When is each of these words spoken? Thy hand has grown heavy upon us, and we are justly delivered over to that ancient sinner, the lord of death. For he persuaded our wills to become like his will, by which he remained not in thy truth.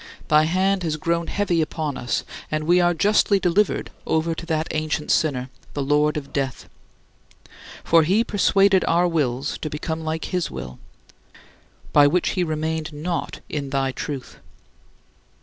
Thy 0.29 0.45
hand 0.45 0.81
has 0.81 0.95
grown 0.97 1.27
heavy 1.27 1.61
upon 1.61 1.95
us, 1.95 2.23
and 2.49 2.63
we 2.63 2.81
are 2.81 2.91
justly 2.95 3.39
delivered 3.39 3.91
over 4.07 4.33
to 4.33 4.47
that 4.47 4.67
ancient 4.71 5.11
sinner, 5.11 5.51
the 5.75 5.83
lord 5.83 6.17
of 6.17 6.33
death. 6.33 6.67
For 7.83 8.01
he 8.01 8.23
persuaded 8.23 8.83
our 8.87 9.07
wills 9.07 9.59
to 9.59 9.69
become 9.69 10.03
like 10.03 10.25
his 10.25 10.49
will, 10.49 10.79
by 11.93 12.07
which 12.07 12.29
he 12.29 12.43
remained 12.43 12.91
not 12.91 13.41
in 13.47 13.69
thy 13.69 13.91
truth. 13.91 14.39